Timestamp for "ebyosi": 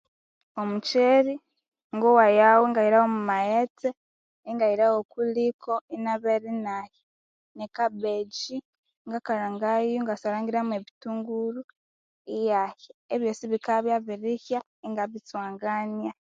13.13-13.45